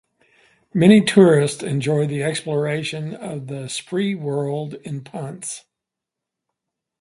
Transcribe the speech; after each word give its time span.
Many 0.73 1.01
tourists 1.05 1.61
enjoy 1.61 2.07
the 2.07 2.23
exploration 2.23 3.13
of 3.13 3.45
the 3.45 3.67
Spreewald 3.69 4.81
in 4.81 5.03
punts. 5.03 5.65